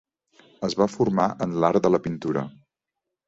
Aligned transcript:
Es 0.67 0.75
va 0.79 0.87
formar 0.93 1.27
en 1.47 1.53
l'art 1.65 1.85
de 1.87 1.91
la 1.97 2.01
pintura. 2.07 2.45